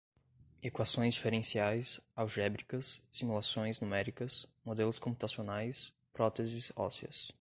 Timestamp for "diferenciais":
1.13-2.01